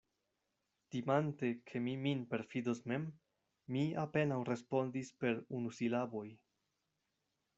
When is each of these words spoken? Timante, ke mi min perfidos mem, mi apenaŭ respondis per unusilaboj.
Timante, 0.93 1.49
ke 1.71 1.81
mi 1.87 1.93
min 2.05 2.23
perfidos 2.31 2.81
mem, 2.93 3.05
mi 3.75 3.83
apenaŭ 4.07 4.39
respondis 4.51 5.13
per 5.25 5.39
unusilaboj. 5.61 6.27